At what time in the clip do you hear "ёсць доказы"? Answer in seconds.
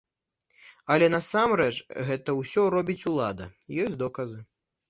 3.85-4.39